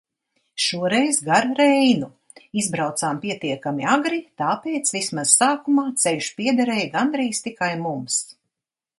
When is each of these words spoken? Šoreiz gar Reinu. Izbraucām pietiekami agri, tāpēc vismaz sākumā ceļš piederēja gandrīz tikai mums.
Šoreiz 0.67 1.17
gar 1.25 1.47
Reinu. 1.57 2.07
Izbraucām 2.61 3.19
pietiekami 3.25 3.85
agri, 3.95 4.21
tāpēc 4.43 4.93
vismaz 4.95 5.33
sākumā 5.41 5.83
ceļš 6.05 6.31
piederēja 6.39 6.87
gandrīz 6.97 7.43
tikai 7.49 7.69
mums. 7.83 8.17